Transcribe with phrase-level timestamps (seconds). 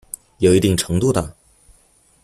[0.39, 1.35] 有一定程度的